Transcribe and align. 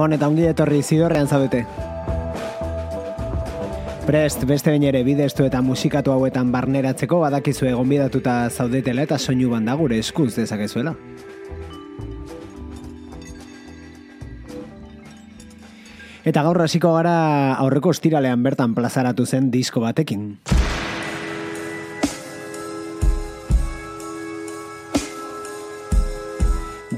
Gabon 0.00 0.16
eta 0.16 0.28
ongi 0.30 0.46
etorri 0.48 0.78
zidorrean 0.80 1.26
zaudete. 1.28 1.58
Prest, 4.06 4.46
beste 4.48 4.72
bain 4.72 4.86
ere 4.88 5.02
bidestu 5.04 5.44
eta 5.44 5.60
musikatu 5.60 6.14
hauetan 6.14 6.48
barneratzeko 6.54 7.18
badakizu 7.20 7.68
egon 7.68 7.90
bidatuta 7.92 8.36
zaudetela 8.48 9.04
eta 9.04 9.18
soinu 9.20 9.50
banda 9.52 9.74
gure 9.76 9.98
eskuz 10.00 10.30
dezakezuela. 10.38 10.94
Eta 16.24 16.46
gaur 16.48 16.62
hasiko 16.64 16.94
gara 16.96 17.18
aurreko 17.58 17.92
ostiralean 17.92 18.40
bertan 18.40 18.72
plazaratu 18.72 19.28
zen 19.28 19.52
disko 19.52 19.84
batekin. 19.84 20.30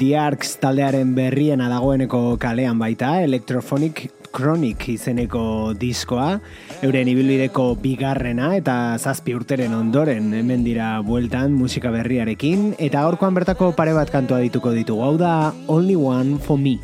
The 0.02 0.16
Arcs 0.18 0.56
taldearen 0.58 1.12
berriena 1.14 1.68
dagoeneko 1.70 2.34
kalean 2.42 2.80
baita, 2.80 3.20
Electrophonic 3.22 4.00
Chronic 4.34 4.88
izeneko 4.90 5.42
diskoa, 5.78 6.40
euren 6.82 7.06
ibilbideko 7.12 7.68
bigarrena 7.84 8.48
eta 8.56 8.96
zazpi 8.98 9.36
urteren 9.38 9.76
ondoren 9.78 10.32
hemen 10.34 10.64
dira 10.66 10.96
bueltan 11.06 11.54
musika 11.54 11.94
berriarekin, 11.94 12.72
eta 12.82 13.04
gaurkoan 13.06 13.38
bertako 13.38 13.70
pare 13.78 13.94
bat 13.94 14.10
kantua 14.10 14.42
dituko 14.42 14.74
ditugu, 14.74 15.06
hau 15.06 15.14
da 15.22 15.52
Only 15.70 15.94
One 15.94 16.42
For 16.42 16.58
Me. 16.58 16.80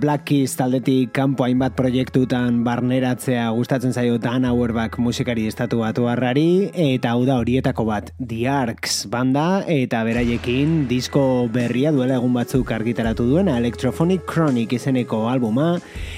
Black 0.00 0.24
Keys 0.24 0.54
taldetik 0.56 1.10
kanpo 1.12 1.44
hainbat 1.44 1.74
proiektutan 1.76 2.62
barneratzea 2.64 3.50
gustatzen 3.52 3.92
zaio 3.92 4.16
Dan 4.16 4.46
Auerbach 4.48 4.96
musikari 4.96 5.44
estatu 5.44 5.82
batu 5.82 6.06
harrari, 6.08 6.70
eta 6.72 7.10
hau 7.12 7.26
da 7.28 7.36
horietako 7.36 7.84
bat, 7.84 8.08
The 8.16 8.46
Arcs 8.48 9.10
banda, 9.12 9.60
eta 9.68 10.00
beraiekin 10.08 10.88
disko 10.88 11.50
berria 11.52 11.92
duela 11.92 12.16
egun 12.16 12.32
batzuk 12.32 12.72
argitaratu 12.72 13.28
duena, 13.28 13.58
Electrophonic 13.60 14.24
Chronic 14.24 14.72
izeneko 14.72 15.26
albuma, 15.28 15.74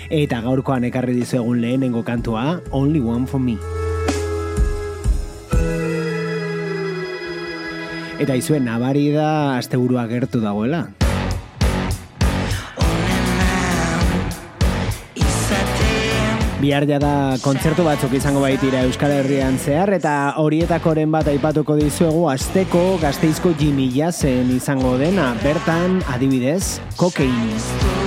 eta 0.07 0.39
gaurkoan 0.47 0.87
ekarri 0.87 1.19
dizu 1.19 1.43
egun 1.43 1.59
lehenengo 1.67 2.07
kantua, 2.07 2.61
Only 2.71 3.03
One 3.03 3.27
For 3.27 3.43
Me. 3.43 3.59
Eta 8.23 8.39
izuen 8.39 8.71
nabari 8.71 9.09
da 9.11 9.57
asteburua 9.59 10.07
gertu 10.07 10.39
dagoela. 10.39 10.87
Bihar 16.63 16.85
da 16.87 17.35
kontzertu 17.43 17.83
batzuk 17.83 18.13
izango 18.15 18.45
baitira 18.45 18.85
Euskal 18.87 19.11
Herrian 19.17 19.57
zehar 19.59 19.91
eta 19.97 20.13
horietakoren 20.39 21.11
bat 21.11 21.27
aipatuko 21.33 21.75
dizuegu 21.81 22.29
asteko 22.31 22.85
gazteizko 23.03 23.51
Jimmy 23.59 23.89
Jazen 23.91 24.55
izango 24.55 24.95
dena 25.03 25.33
bertan 25.43 25.99
adibidez 26.15 26.79
kokein. 26.95 28.02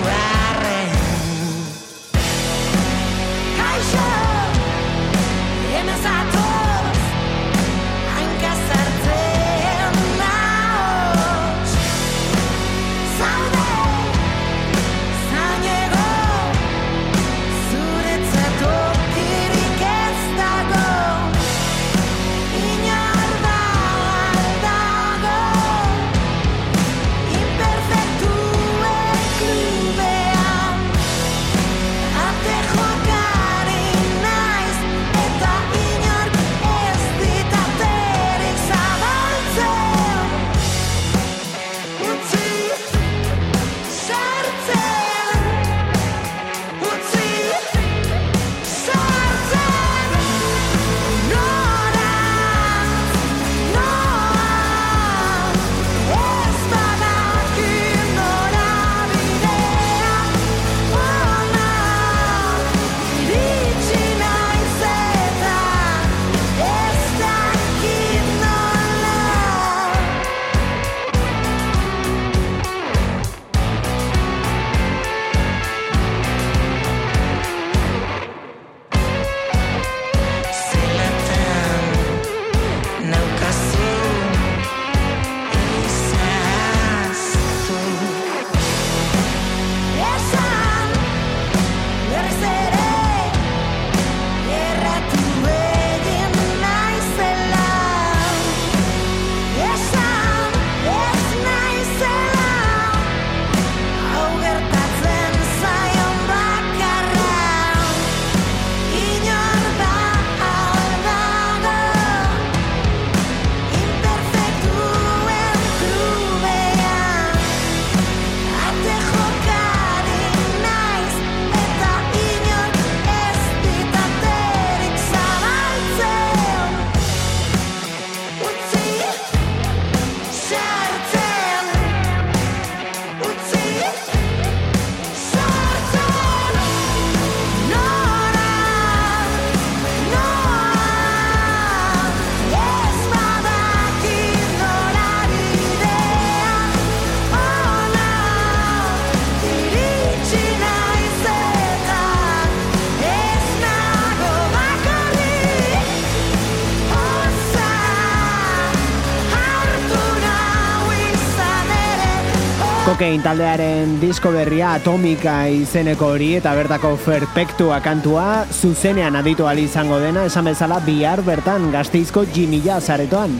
Kokain 162.95 163.19
taldearen 163.19 163.97
disko 163.99 164.29
berria 164.31 164.69
atomika 164.77 165.33
izeneko 165.51 166.13
hori 166.13 166.29
eta 166.37 166.53
bertako 166.55 166.93
ferpektua 166.95 167.81
kantua 167.83 168.45
zuzenean 168.47 169.17
aditu 169.19 169.49
ali 169.51 169.65
izango 169.67 169.97
dena 169.99 170.23
esan 170.29 170.47
bezala 170.47 170.77
bihar 170.85 171.19
bertan 171.27 171.65
gazteizko 171.73 172.23
jimila 172.31 172.77
zaretoan. 172.79 173.35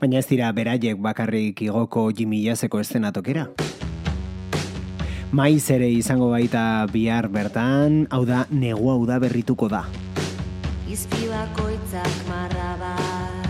Baina 0.00 0.24
ez 0.24 0.26
dira 0.32 0.48
beraiek 0.56 0.96
bakarrik 0.96 1.60
igoko 1.68 2.08
jimilazeko 2.08 2.80
estenatokera. 2.80 3.50
Maiz 5.32 5.64
ere 5.72 5.86
izango 5.88 6.26
baita 6.28 6.84
bihar 6.92 7.30
bertan, 7.32 8.02
hau 8.12 8.20
da, 8.28 8.42
negua 8.52 8.98
hau 8.98 9.06
da 9.08 9.16
berrituko 9.16 9.64
da. 9.72 9.86
Izpilako 10.92 11.70
itzak 11.72 12.18
marra 12.28 12.76
bat 12.82 13.42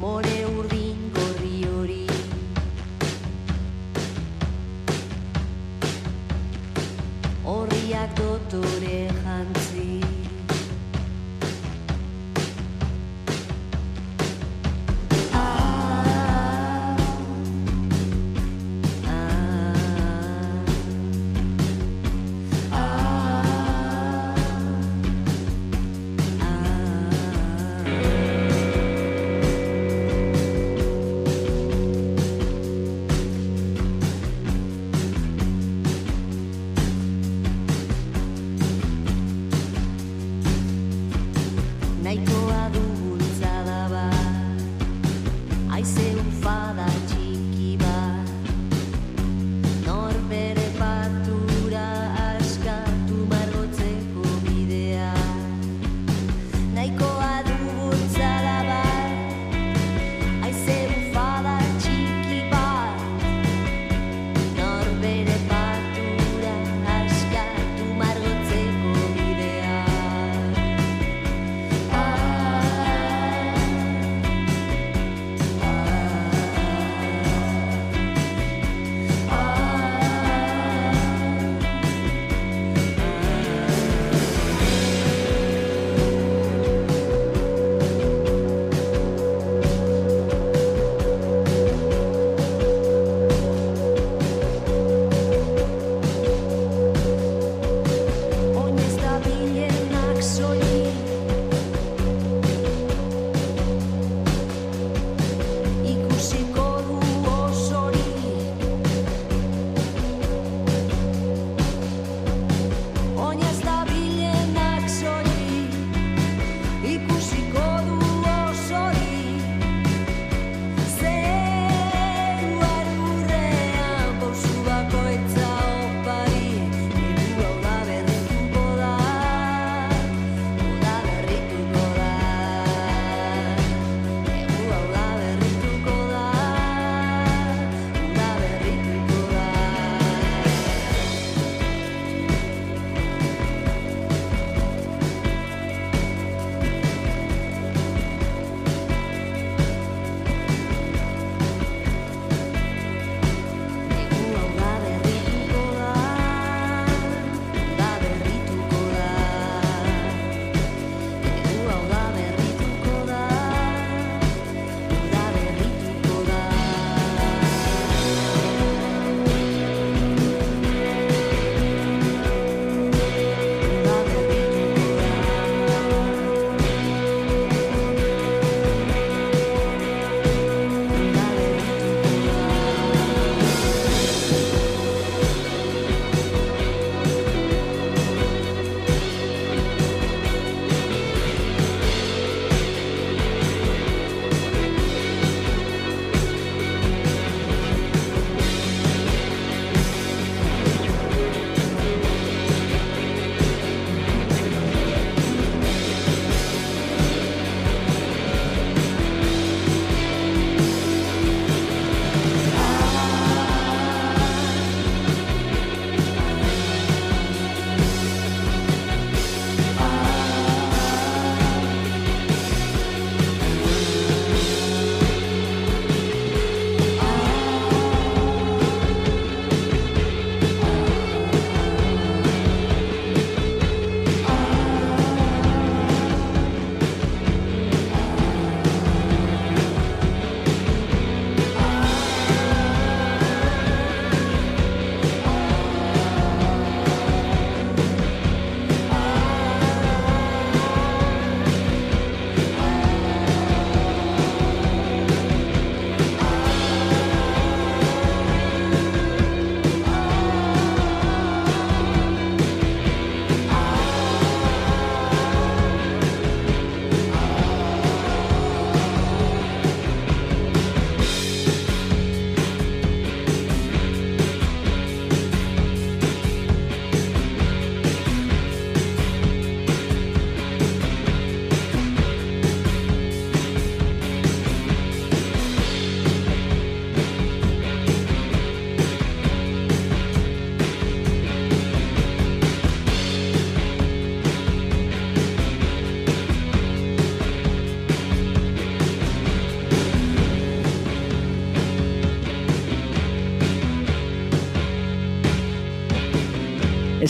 More 0.00 0.63
gato 8.04 8.38
tu 8.50 8.58
oreja. 8.76 9.63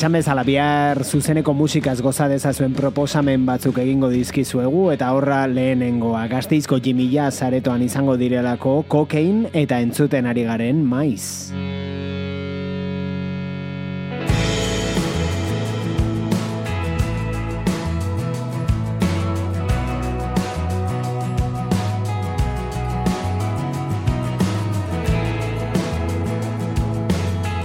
Esan 0.04 0.18
bezala 0.18 0.42
bihar 0.44 0.99
zuzeneko 1.00 1.54
musikaz 1.56 1.94
goza 2.04 2.26
dezazuen 2.28 2.75
proposamen 2.76 3.46
batzuk 3.49 3.78
egingo 3.80 4.11
dizkizuegu 4.12 4.82
eta 4.92 5.08
horra 5.16 5.38
lehenengoa 5.49 6.26
gazteizko 6.28 6.76
jimila 6.84 7.30
zaretoan 7.32 7.87
izango 7.87 8.18
direlako 8.20 8.82
kokein 8.84 9.46
eta 9.64 9.80
entzuten 9.80 10.28
ari 10.28 10.44
garen 10.44 10.84
maiz. 10.84 11.25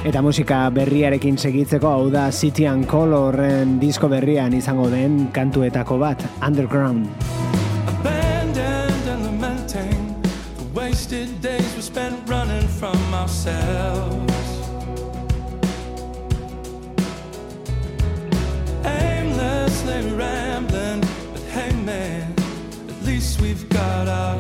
Eta 0.10 0.24
musika 0.26 0.64
berriarekin 0.74 1.36
segitzeko 1.38 1.86
hau 1.86 2.08
da 2.10 2.32
City 2.34 2.66
and 2.66 2.88
Colorren 2.90 3.76
disko 3.78 4.08
berrian 4.10 4.56
izango 4.58 4.88
den 4.90 5.28
kantuetako 5.30 6.00
bat, 6.02 6.24
Underground. 6.42 7.06
Abandoned 7.86 9.06
and 9.06 9.24
lamenting 9.28 10.18
The 10.58 10.66
wasted 10.74 11.30
days 11.44 11.76
we 11.76 11.84
spent 11.84 12.28
running 12.28 12.68
from 12.80 12.98
ourselves 13.14 14.34
Aimlessly 18.84 20.10
rambling 20.18 21.02
But 21.34 21.44
hey 21.54 21.72
man, 21.86 22.34
at 22.90 23.06
least 23.06 23.42
we've 23.42 23.70
got 23.70 24.08
our 24.08 24.40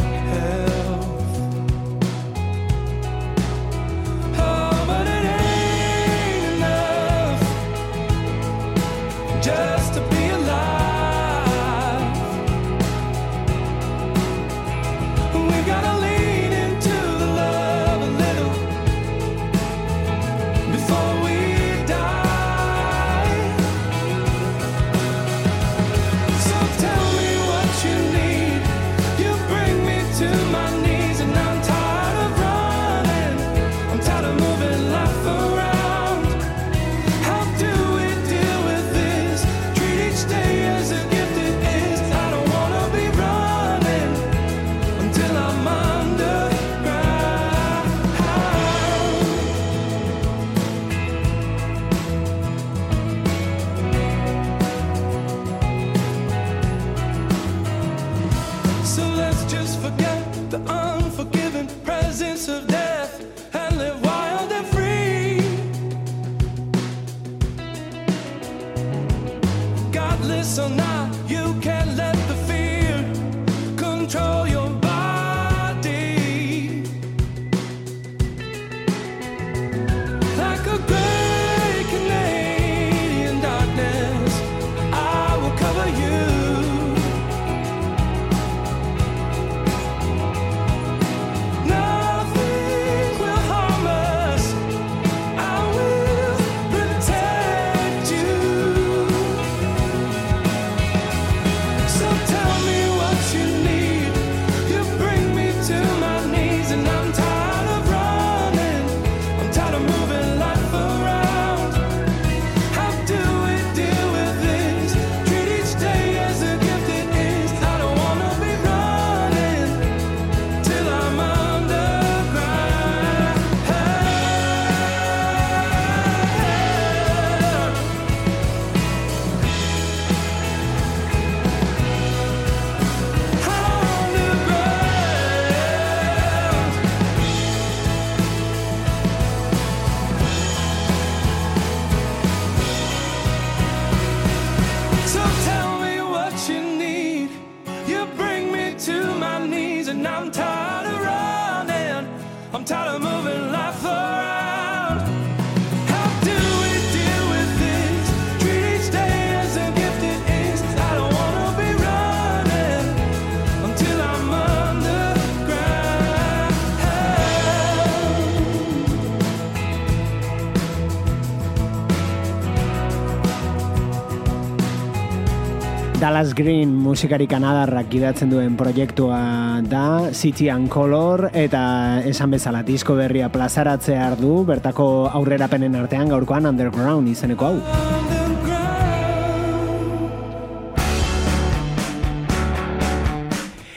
Dallas 176.19 176.36
Green 176.36 176.73
musikari 176.75 177.29
kanadarrak 177.32 177.88
gidatzen 177.88 178.27
duen 178.27 178.58
proiektua 178.60 179.62
da 179.63 180.12
City 180.12 180.49
and 180.51 180.67
Color 180.67 181.29
eta 181.32 182.01
esan 182.03 182.36
bezala 182.36 182.60
disko 182.67 182.97
berria 182.97 183.29
plazaratzea 183.32 184.01
ardu 184.10 184.43
bertako 184.43 185.08
aurrerapenen 185.08 185.79
artean 185.79 186.12
gaurkoan 186.12 186.49
underground 186.51 187.08
izeneko 187.08 187.47
hau. 187.47 187.55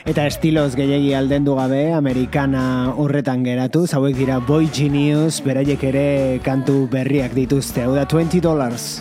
Eta 0.03 0.27
estiloz 0.27 0.73
gehiagi 0.75 1.13
aldendu 1.15 1.55
gabe, 1.55 1.93
amerikana 1.95 2.91
horretan 2.91 3.47
geratu, 3.47 3.87
zauek 3.87 4.19
dira 4.19 4.43
Boy 4.43 4.67
Genius, 4.67 5.39
beraiek 5.47 5.91
ere 5.95 6.07
kantu 6.43 6.89
berriak 6.91 7.39
dituzte, 7.39 7.87
hau 7.87 7.95
da 7.95 8.03
20 8.03 8.43
dollars. 8.43 8.97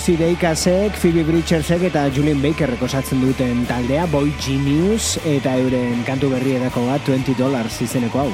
Lucy 0.00 0.16
Dacusek, 0.16 0.94
Phoebe 0.96 1.22
Bridgersek 1.28 1.82
eta 1.90 2.06
Julian 2.08 2.38
Baker 2.40 2.70
osatzen 2.80 3.20
duten 3.20 3.66
taldea 3.68 4.06
Boy 4.08 4.30
Genius 4.40 5.18
eta 5.28 5.52
euren 5.60 6.00
kantu 6.06 6.30
berri 6.32 6.54
edako 6.56 6.86
bat 6.86 7.04
20 7.04 7.34
dollars 7.36 7.76
izeneko 7.84 8.22
hau. 8.22 8.30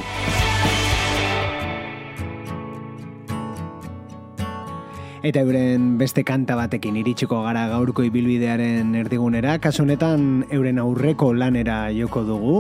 Eta 5.27 5.43
euren 5.43 5.99
beste 5.99 6.23
kanta 6.23 6.55
batekin 6.55 7.03
iritsiko 7.03 7.43
gara 7.43 7.67
gaurko 7.75 8.07
ibilbidearen 8.07 8.95
erdigunera, 9.03 9.59
kasu 9.59 9.83
honetan 9.83 10.47
euren 10.55 10.79
aurreko 10.79 11.33
lanera 11.35 11.89
joko 11.91 12.23
dugu, 12.31 12.57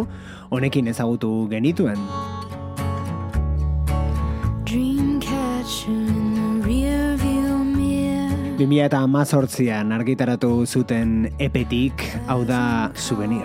honekin 0.51 0.91
ezagutu 0.91 1.47
genituen. 1.55 2.03
Dreamcatcher 4.67 6.16
2000 8.57 8.87
eta 8.89 9.03
amazortzian 9.05 9.93
argitaratu 9.93 10.65
zuten 10.65 11.27
epetik, 11.39 12.07
hau 12.27 12.41
da 12.49 12.91
souvenir. 12.97 13.45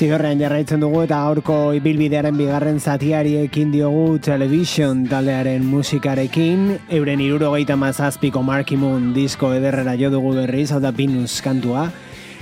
Zigorrean 0.00 0.40
jarraitzen 0.40 0.80
dugu 0.80 1.02
eta 1.04 1.18
gaurko 1.26 1.54
ibilbidearen 1.76 2.32
bigarren 2.38 2.78
zatiari 2.80 3.34
ekin 3.42 3.68
diogu 3.68 4.14
television 4.24 5.02
taldearen 5.10 5.66
musikarekin. 5.68 6.62
Euren 6.96 7.20
irurogeita 7.20 7.76
mazazpiko 7.76 8.40
Marky 8.40 8.78
Moon 8.80 9.10
disko 9.12 9.50
ederrera 9.52 9.98
jo 10.00 10.08
dugu 10.14 10.32
berriz, 10.38 10.70
hau 10.72 10.80
da 10.80 10.88
Pinus 10.96 11.42
kantua. 11.44 11.90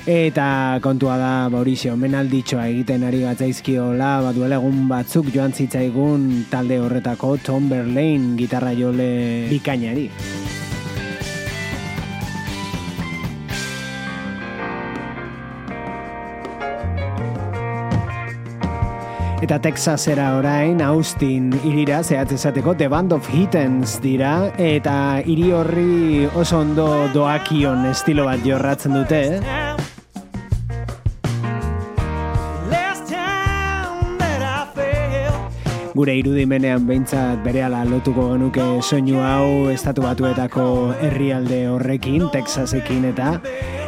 Eta 0.06 0.78
kontua 0.84 1.16
da, 1.18 1.32
Mauricio, 1.50 1.96
menalditxoa 1.98 2.68
egiten 2.70 3.02
ari 3.08 3.24
gatzaizkio 3.24 3.88
la, 3.98 4.20
baduela 4.28 4.60
egun 4.62 4.86
batzuk 4.92 5.32
joan 5.34 5.50
zitzaigun 5.50 6.28
talde 6.52 6.78
horretako 6.78 7.40
Tom 7.42 7.66
Berlain 7.74 8.36
gitarra 8.38 8.70
jole 8.78 9.10
bikainari. 9.50 10.06
Eta 19.38 19.60
Texasera 19.62 20.32
orain, 20.34 20.80
Austin 20.82 21.52
irira 21.62 22.00
zehatz 22.02 22.32
esateko 22.34 22.74
The 22.74 22.88
Band 22.90 23.12
of 23.14 23.28
Hittens 23.30 24.00
dira, 24.02 24.50
eta 24.58 25.22
hiri 25.22 25.52
horri 25.54 26.26
oso 26.34 26.58
ondo 26.64 26.88
doakion 27.14 27.86
estilo 27.86 28.26
bat 28.26 28.42
jorratzen 28.42 28.98
dute, 28.98 29.20
eh? 29.38 29.68
gure 35.98 36.14
irudimenean 36.14 36.84
behintzat 36.86 37.40
berehala 37.42 37.80
lotuko 37.86 38.28
genuke 38.32 38.66
soinu 38.86 39.22
hau 39.22 39.70
estatu 39.70 40.04
batuetako 40.04 40.66
herrialde 41.02 41.64
horrekin, 41.70 42.28
Texasekin 42.34 43.08
eta 43.14 43.32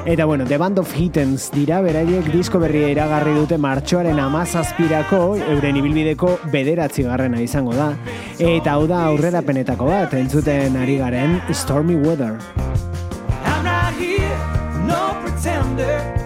Eta 0.06 0.24
bueno, 0.24 0.46
The 0.46 0.56
Band 0.56 0.78
of 0.78 0.92
Hittens 0.96 1.50
dira 1.52 1.80
beraiek 1.84 2.30
disko 2.32 2.58
berria 2.58 2.88
iragarri 2.94 3.34
dute 3.36 3.58
martxoaren 3.60 4.18
amazazpirako 4.18 5.20
euren 5.52 5.76
ibilbideko 5.76 6.38
bederatzi 6.52 7.04
garrena 7.04 7.42
izango 7.44 7.76
da. 7.76 7.90
Eta 8.38 8.78
hau 8.78 8.86
da 8.88 9.04
aurrera 9.10 9.42
penetako 9.44 9.90
bat, 9.92 10.16
entzuten 10.16 10.78
ari 10.80 10.96
garen 11.02 11.38
Stormy 11.52 12.00
Weather. 12.00 12.38
I'm 13.44 13.64
right 13.64 13.94
here, 14.00 14.40
no 14.88 15.14
pretender, 15.20 16.19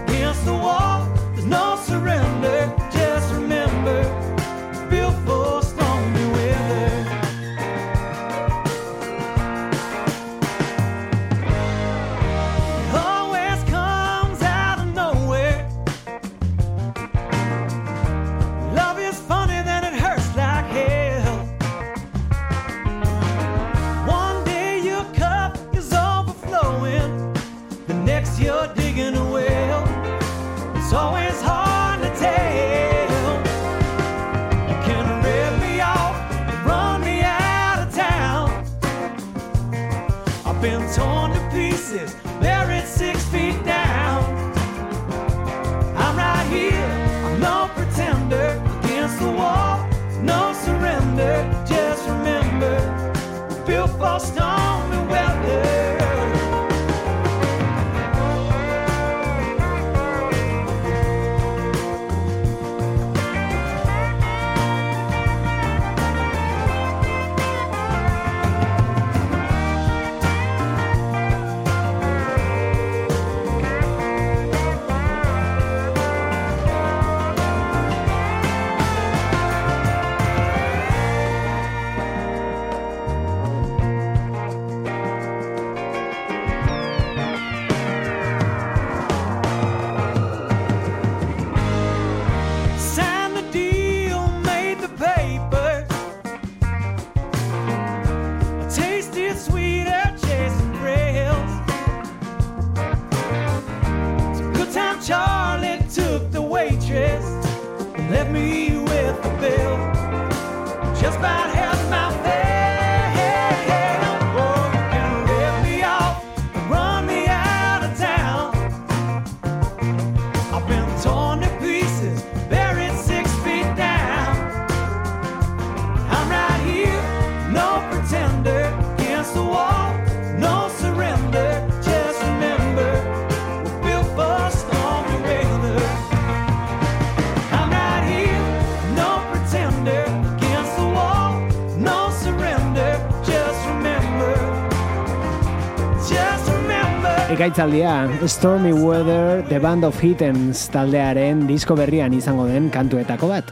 Ekaitzaldia, 147.35 148.07
Stormy 148.29 148.71
Weather, 148.71 149.43
The 149.49 149.59
Band 149.59 149.83
of 149.83 149.97
Hittens 149.99 150.69
taldearen 150.71 151.41
disko 151.49 151.75
berrian 151.75 152.13
izango 152.15 152.45
den 152.47 152.69
kantuetako 152.71 153.27
bat. 153.27 153.51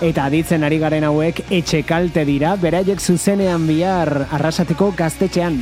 Eta 0.00 0.24
aditzen 0.30 0.64
ari 0.64 0.80
garen 0.80 1.04
hauek 1.04 1.44
etxe 1.52 1.82
kalte 1.84 2.24
dira, 2.24 2.54
beraiek 2.56 3.04
zuzenean 3.04 3.68
bihar 3.68 4.22
arrasateko 4.38 4.94
gaztetxean. 4.96 5.60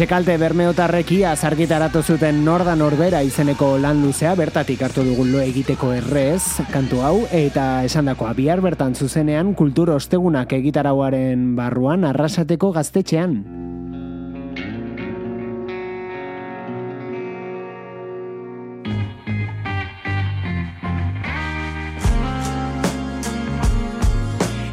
Etxekalte 0.00 0.32
bermeotarrekia 0.40 1.34
zargitaratu 1.36 2.00
zuten 2.00 2.38
norda 2.40 2.72
norbera 2.72 3.18
izeneko 3.20 3.66
lan 3.76 3.98
luzea 4.00 4.30
bertatik 4.32 4.80
hartu 4.80 5.02
dugun 5.04 5.28
lo 5.28 5.42
egiteko 5.44 5.90
errez 5.92 6.40
kantu 6.72 7.02
hau 7.04 7.18
eta 7.36 7.84
esandakoa 7.84 8.30
bihar 8.38 8.62
bertan 8.64 8.94
zuzenean 8.96 9.50
kultur 9.52 9.90
ostegunak 9.92 10.54
egitarauaren 10.56 11.42
barruan 11.58 12.06
arrasateko 12.08 12.72
gaztetxean. 12.72 13.34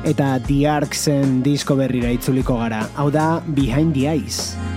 Eta 0.07 0.39
The 0.47 0.63
Arksen 0.71 1.41
disko 1.43 1.75
berrira 1.75 2.15
itzuliko 2.15 2.61
gara. 2.63 2.85
Hau 2.95 3.11
da 3.11 3.41
Behind 3.43 3.91
the 3.91 4.07
Ice. 4.15 4.76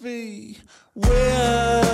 be. 0.00 0.58
Where? 0.94 1.87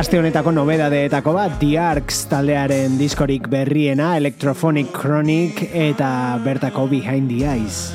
Aste 0.00 0.16
honetako 0.16 0.54
nobedadeetako 0.56 1.34
bat, 1.36 1.58
The 1.60 1.74
Arcs 1.76 2.22
taldearen 2.30 2.94
diskorik 2.96 3.50
berriena, 3.52 4.14
Electrophonic 4.16 4.94
Chronic 4.96 5.60
eta 5.76 6.38
bertako 6.40 6.86
Behind 6.88 7.28
the 7.28 7.44
Eyes. 7.44 7.92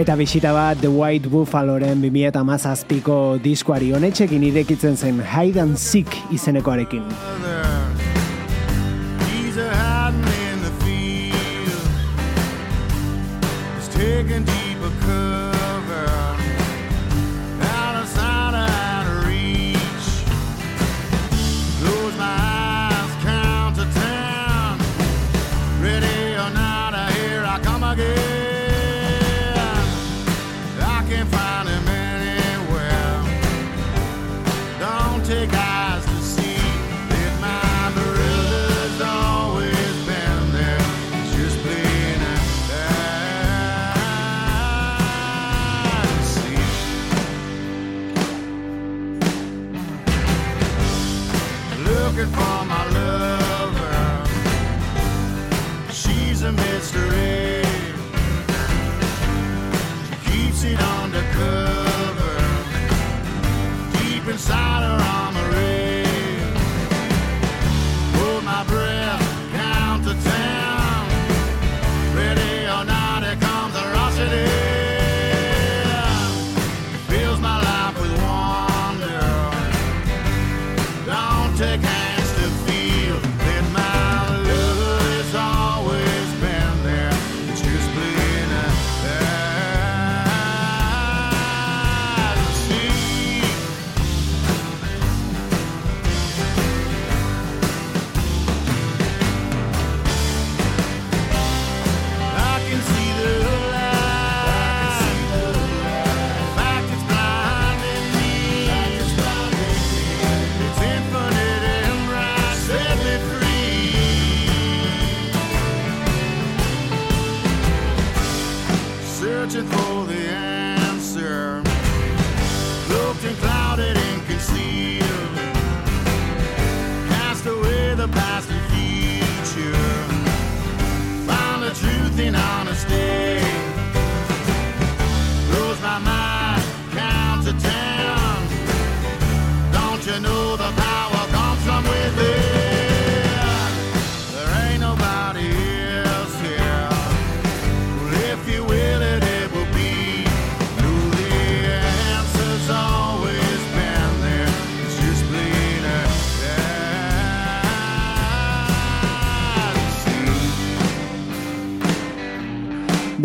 Eta 0.00 0.16
bisita 0.16 0.56
bat 0.56 0.80
The 0.80 0.88
White 0.88 1.28
Buffaloren 1.28 2.00
2008ko 2.00 3.20
diskoari 3.44 3.92
honetxekin 3.92 4.48
irekitzen 4.48 4.96
zen 4.96 5.20
Hide 5.20 5.60
and 5.60 5.76
Seek 5.76 6.08
izenekoarekin. 6.32 7.04
looking 52.16 52.32
for 52.32 52.64
my 52.64 52.84
lover. 52.92 54.24
She's 55.92 56.42
a 56.42 56.52
mystery. 56.52 57.62
She 60.08 60.16
keeps 60.30 60.64
it 60.64 60.80
undercover. 60.80 62.36
Deep 63.98 64.26
inside 64.28 64.82
her 64.82 65.15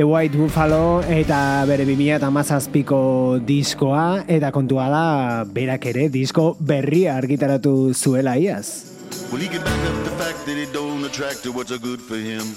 The 0.02 0.08
White 0.08 0.36
Buffalo 0.36 1.04
eta 1.06 1.62
bere 1.70 1.84
2008ko 1.86 3.02
diskoa 3.46 4.24
eta 4.26 4.50
kontua 4.50 4.88
da 4.90 5.02
berak 5.46 5.86
ere 5.92 6.08
disko 6.10 6.56
berria 6.58 7.14
argitaratu 7.20 7.94
zuela 7.94 8.34
iaz. 8.34 8.98
Well, 9.30 9.46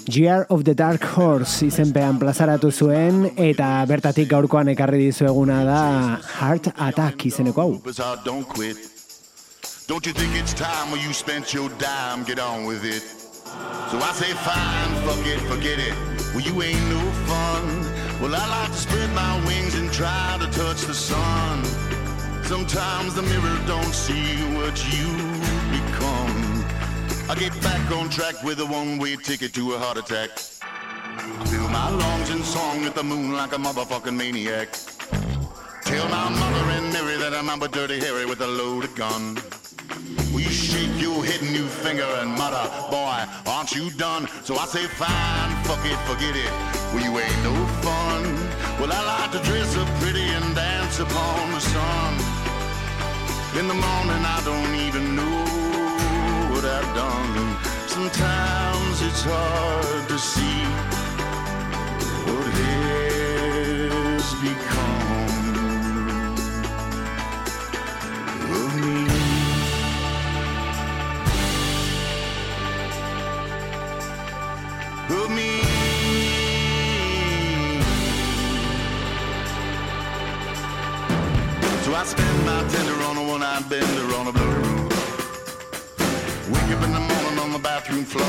GR 0.09 0.47
of 0.49 0.65
the 0.65 0.75
Dark 0.75 1.05
Horse 1.05 1.67
izenpean 1.69 2.17
plazaratu 2.19 2.73
zuen 2.73 3.29
eta 3.37 3.85
bertatik 3.93 4.33
gaurkoan 4.33 4.73
ekarri 4.73 5.05
dizueguna 5.05 5.61
da 5.69 5.85
Heart 6.39 6.73
Attack 6.79 7.27
izeneko 7.29 7.61
hau. 7.61 7.73
Don't 9.87 10.07
you 10.07 10.15
think 10.15 10.33
it's 10.35 10.55
time 10.55 10.91
when 10.91 11.05
you 11.05 11.13
spent 11.13 11.53
your 11.53 11.69
dime, 11.77 12.25
get 12.25 12.39
on 12.39 12.65
with 12.65 12.85
it. 12.89 13.03
So 13.93 14.01
I 14.01 14.13
say 14.15 14.33
fine, 14.33 14.95
fuck 15.05 15.27
it, 15.27 15.41
forget 15.53 15.79
it. 15.79 16.24
Well, 16.35 16.43
you 16.43 16.63
ain't 16.63 16.89
no 16.89 17.01
fun. 17.31 17.65
Well, 18.21 18.35
I 18.35 18.45
like 18.49 18.73
to 18.73 18.77
spread 18.77 19.09
my 19.15 19.47
wings 19.47 19.77
and 19.77 19.93
try 19.93 20.37
to 20.41 20.47
touch 20.47 20.83
the 20.83 20.93
sun. 20.93 21.65
Sometimes 22.43 23.15
the 23.15 23.23
mirror 23.23 23.57
don't 23.69 23.95
see 23.95 24.35
what 24.59 24.75
you 24.93 25.07
become. 25.71 26.65
I 27.31 27.37
get 27.39 27.53
back 27.63 27.89
on 27.93 28.11
track 28.11 28.43
with 28.43 28.59
a 28.59 28.67
one-way 28.67 29.15
ticket 29.15 29.55
to 29.55 29.75
a 29.75 29.79
heart 29.79 29.97
attack. 29.97 30.31
I 30.61 31.45
fill 31.47 31.69
my 31.69 31.89
lungs 31.91 32.31
and 32.31 32.45
song 32.45 32.85
at 32.85 32.97
the 32.97 33.05
moon 33.05 33.33
like 33.33 33.53
a 33.53 33.57
motherfucking 33.57 34.17
maniac. 34.17 34.73
Tell 35.85 36.09
my 36.09 36.29
mother 36.31 36.71
and 36.73 36.93
Mary 36.93 37.17
that 37.17 37.33
I'm 37.33 37.63
a 37.63 37.69
dirty 37.69 38.01
Harry 38.01 38.27
with 38.27 38.41
a 38.41 38.49
loaded 38.49 38.97
gun. 38.97 39.39
Will 40.33 40.41
you 40.41 40.51
shake 40.51 41.01
your 41.01 41.25
head 41.25 41.41
and 41.43 41.55
you 41.55 41.67
finger 41.67 42.09
and 42.21 42.31
mutter, 42.31 42.67
boy, 42.91 43.25
aren't 43.47 43.73
you 43.75 43.91
done? 43.91 44.29
So 44.43 44.57
I 44.57 44.67
say, 44.67 44.85
fine, 44.87 45.51
fuck 45.65 45.85
it, 45.87 45.99
forget 46.11 46.35
it. 46.35 46.51
Well, 46.93 47.03
you 47.05 47.13
ain't 47.19 47.43
no 47.43 47.55
fun. 47.87 48.23
Well, 48.81 48.93
I 48.93 49.01
like 49.13 49.31
to 49.33 49.41
dress 49.49 49.77
up 49.77 49.89
pretty 50.01 50.23
and 50.23 50.55
dance 50.55 50.99
upon 50.99 51.53
the 51.53 51.61
sun. 51.61 52.15
In 53.59 53.69
the 53.69 53.75
morning, 53.75 54.23
I 54.37 54.41
don't 54.45 54.75
even 54.87 55.15
know 55.15 55.45
what 56.53 56.65
I've 56.65 56.95
done. 56.95 57.57
Sometimes 57.87 59.03
it's 59.03 59.23
hard 59.23 60.09
to 60.09 60.19
see 60.19 60.65
what 62.27 62.53
has 62.59 64.35
become 64.43 64.84
Of 75.11 75.31
me. 75.31 75.61
So 81.83 81.95
I 81.95 82.05
spend 82.05 82.47
my 82.47 82.65
tender 82.69 83.03
on 83.05 83.17
a 83.19 83.23
one-eyed 83.29 83.69
bender 83.69 84.15
on 84.17 84.29
a 84.29 84.33
blue. 84.33 84.89
Wake 86.53 86.71
up 86.75 86.83
in 86.85 86.93
the 86.93 87.01
morning 87.01 87.39
on 87.39 87.53
the 87.53 87.59
bathroom 87.59 88.05
floor, 88.05 88.25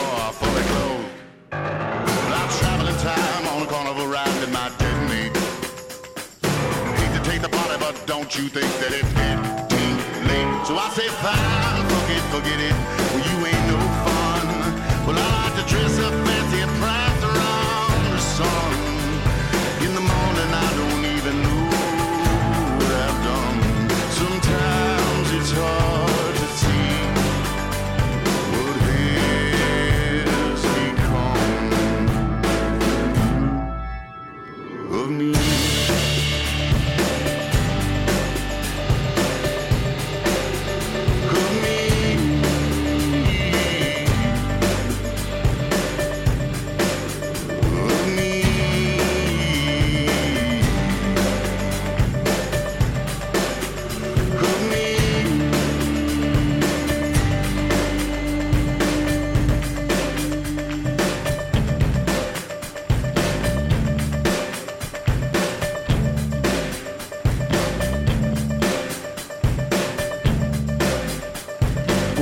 I'm 1.51 2.49
traveling 2.59 2.97
time 2.97 3.47
on 3.47 3.61
a 3.61 3.65
carnival 3.67 4.07
ride 4.07 4.43
in 4.43 4.51
my. 4.51 4.69
Hate 6.99 7.13
to 7.17 7.21
take 7.29 7.41
the 7.41 7.49
but 7.79 7.95
don't 8.05 8.35
you 8.37 8.49
think 8.49 8.71
that 8.81 8.91
it's 8.91 9.13
getting 9.13 9.41
late? 10.27 10.67
So 10.67 10.75
I 10.75 10.89
say, 10.89 11.07
fine, 11.23 11.85
it, 12.11 12.23
forget 12.35 12.59
it. 12.59 12.75
Well, 13.13 13.23
you 13.31 13.37
ain't 13.47 13.65
no 13.71 13.79
fun. 14.03 14.45
Well, 15.07 15.17
I 15.17 15.27
like 15.39 15.55
to 15.55 15.65
dress 15.71 15.99
up 15.99 16.13
fancy 16.25 16.64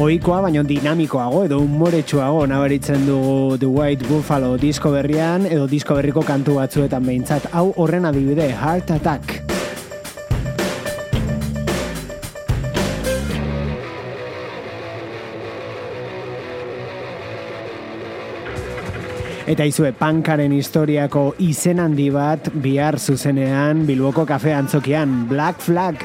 Ohikoa 0.03 0.41
baino 0.43 0.65
dinamikoago 0.67 1.45
edo 1.47 1.61
umoretsuago 1.63 2.41
nabaritzen 2.51 3.05
du 3.07 3.19
The 3.55 3.69
White 3.71 4.03
Buffalo 4.09 4.57
disko 4.59 4.89
berrian 4.91 5.45
edo 5.47 5.63
disko 5.71 5.95
berriko 5.95 6.25
kantu 6.27 6.57
batzuetan 6.57 7.05
behintzat 7.07 7.45
hau 7.55 7.69
horren 7.79 8.03
adibide 8.09 8.49
Heart 8.51 8.91
Attack. 8.97 9.37
Eta 19.47 19.63
izue 19.63 19.93
pankaren 19.95 20.51
historiako 20.59 21.29
izen 21.47 21.79
handi 21.79 22.09
bat 22.11 22.51
bihar 22.67 22.99
zuzenean 22.99 23.87
Bilboko 23.87 24.27
kafe 24.27 24.51
antzokian 24.59 25.21
Black 25.31 25.63
Flag. 25.63 26.03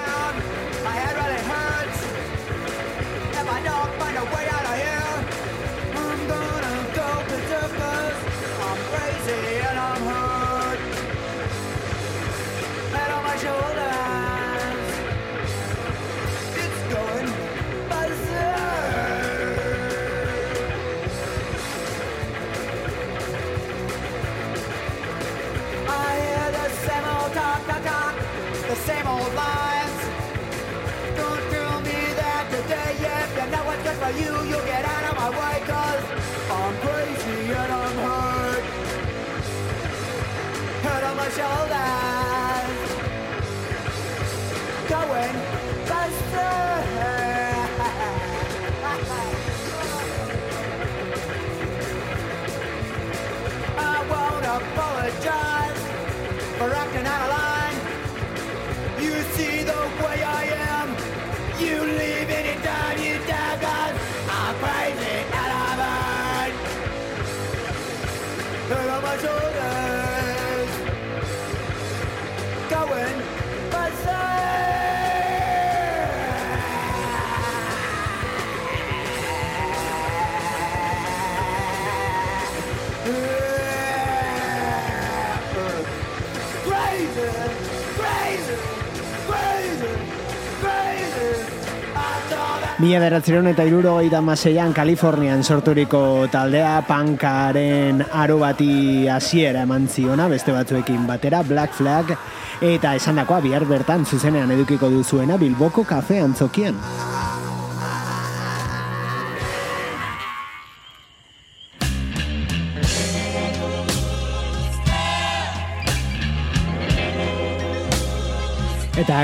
Mila 92.78 93.00
beratzerun 93.02 93.48
eta 93.50 93.64
iruro 93.66 93.96
maseian 94.22 94.72
Kalifornian 94.72 95.42
sorturiko 95.42 96.28
taldea 96.30 96.86
pankaren 96.86 98.04
aro 98.12 98.38
bati 98.38 99.08
hasiera 99.08 99.62
eman 99.62 99.88
ziona, 99.88 100.28
beste 100.28 100.52
batzuekin 100.52 101.04
batera, 101.04 101.42
Black 101.42 101.72
Flag, 101.72 102.16
eta 102.62 102.94
esandakoa 102.94 103.40
bihar 103.40 103.64
bertan 103.66 104.06
zuzenean 104.06 104.52
edukiko 104.52 104.88
duzuena 104.90 105.36
Bilboko 105.36 105.82
kafe 105.82 106.20
antzokian. 106.20 106.78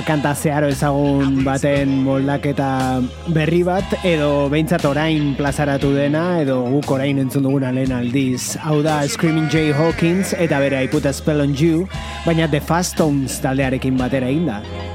Kanta 0.02 0.32
zeharo 0.34 0.66
ezagun 0.72 1.44
baten 1.46 1.92
moldaketa 2.02 3.00
berri 3.30 3.62
bat, 3.62 3.84
edo 4.02 4.48
behintzat 4.50 4.82
orain 4.88 5.34
plazaratu 5.38 5.92
dena, 5.94 6.40
edo 6.42 6.56
guk 6.72 6.90
orain 6.96 7.20
entzun 7.22 7.46
duguna 7.46 7.70
lehen 7.70 7.94
aldiz. 7.94 8.56
Hau 8.64 8.80
da 8.82 9.02
Screaming 9.06 9.46
Jay 9.52 9.70
Hawkins 9.70 10.34
eta 10.34 10.58
bere 10.58 10.82
I 10.82 10.88
Put 10.88 11.06
a 11.06 11.12
Spell 11.12 11.44
on 11.44 11.54
You, 11.54 11.86
baina 12.26 12.50
The 12.50 12.60
Fast 12.60 12.98
Tones 12.98 13.38
taldearekin 13.44 14.00
batera 14.00 14.32
inda. 14.32 14.62
Stop 14.62 14.93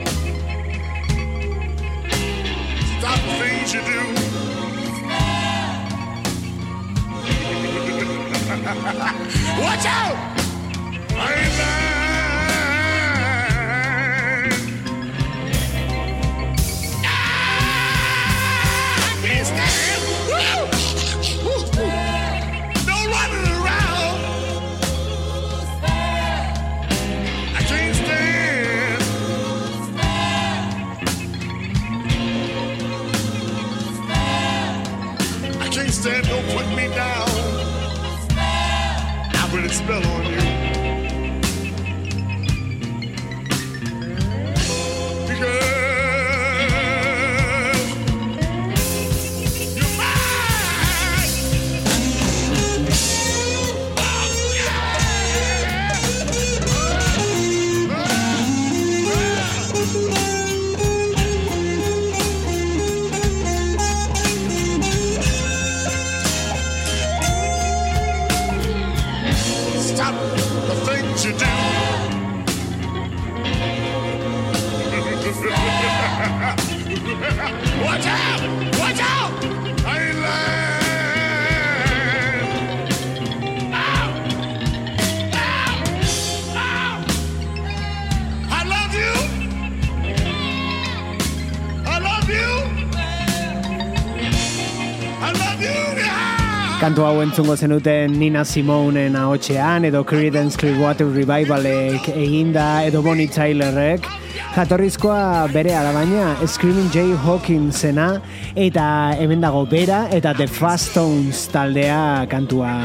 entzungo 97.22 97.56
zenuten 97.58 98.14
Nina 98.20 98.44
Simonen 98.46 99.16
ahotxean, 99.16 99.86
edo 99.86 100.04
Creedence 100.06 100.58
Clearwater 100.60 101.08
Revivalek 101.08 102.10
eginda, 102.14 102.84
edo 102.88 103.02
Bonnie 103.02 103.28
Tylerrek. 103.28 104.08
Jatorrizkoa 104.56 105.48
bere 105.54 105.76
alabaina 105.76 106.36
Screaming 106.48 106.90
Jay 106.94 107.14
Hawkinsena 107.26 108.10
eta 108.56 108.90
hemen 109.20 109.44
dago 109.44 109.66
bera 109.70 110.06
eta 110.16 110.34
The 110.34 110.48
Fast 110.48 110.94
Tones 110.96 111.48
taldea 111.54 112.28
kantua 112.32 112.76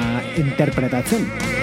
interpretatzen. 0.41 1.54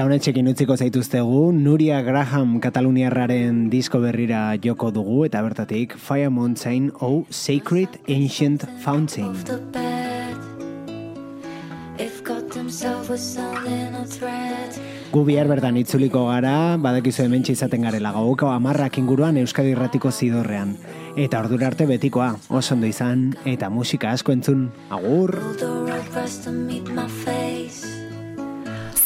Eta 0.00 0.06
honetxekin 0.08 0.46
utziko 0.48 0.72
zaituztegu, 0.80 1.50
Nuria 1.52 1.98
Graham 2.00 2.54
Kataluniarraren 2.64 3.66
disko 3.68 3.98
berrira 4.00 4.54
joko 4.64 4.88
dugu 4.96 5.26
eta 5.26 5.42
bertatik 5.44 5.92
Fire 5.92 6.30
Mountain 6.32 6.86
O 7.04 7.26
Sacred 7.28 7.98
Ancient 8.08 8.64
Fountain. 8.80 9.36
Gu 15.12 15.26
bihar 15.28 15.52
bertan 15.52 15.76
itzuliko 15.76 16.24
gara, 16.32 16.80
badakizu 16.80 17.28
hemen 17.28 17.44
izaten 17.44 17.84
garela 17.84 18.16
gauko 18.16 18.48
amarrak 18.56 18.96
inguruan 19.04 19.36
Euskadi 19.36 19.76
Irratiko 19.76 20.08
zidorrean. 20.08 20.78
Eta 21.12 21.44
ordura 21.44 21.68
arte 21.74 21.84
betikoa, 21.84 22.38
oso 22.48 22.72
ondo 22.72 22.88
izan, 22.88 23.34
eta 23.44 23.68
musika 23.68 24.16
asko 24.16 24.32
entzun. 24.32 24.70
Agur! 24.88 25.36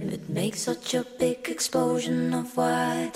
It 0.00 0.28
makes 0.28 0.60
such 0.62 0.94
a 0.94 1.04
big 1.18 1.48
explosion 1.48 2.34
of 2.34 2.56
white. 2.56 3.12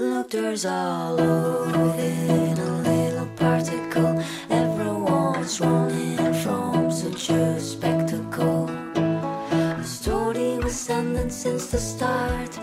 Look, 0.00 0.30
there's 0.30 0.64
all 0.64 1.20
over 1.20 1.94
it 1.98 2.58
a 2.58 2.72
little 2.88 3.26
particle. 3.36 4.22
Everyone's 4.50 5.60
running 5.60 6.34
from 6.42 6.90
such 6.90 7.30
a 7.30 7.60
spectacle. 7.60 8.66
The 8.94 9.84
story 9.84 10.58
was 10.58 10.88
ending 10.90 11.30
since 11.30 11.66
the 11.66 11.78
start. 11.78 12.58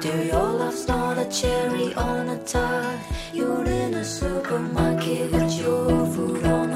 Do 0.00 0.12
your 0.24 0.50
love's 0.60 0.86
not 0.88 1.18
a 1.18 1.28
cherry 1.28 1.92
on 1.94 2.28
a 2.28 2.38
tart. 2.44 3.00
You're 3.32 3.64
in 3.64 3.94
a 3.94 4.04
supermarket 4.04 5.32
with 5.32 5.52
your 5.58 6.06
food 6.06 6.44
on 6.46 6.75